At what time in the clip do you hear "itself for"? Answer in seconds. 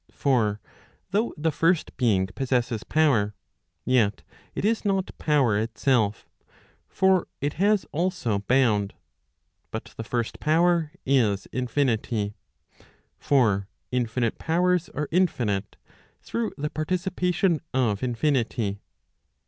5.59-7.27